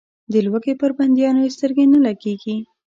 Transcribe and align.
د 0.31 0.33
لوږې 0.45 0.73
پر 0.81 0.91
بندیانو 0.97 1.39
یې 1.45 1.53
سترګې 1.55 1.85
نه 1.93 1.99
لګېږي. 2.05 2.55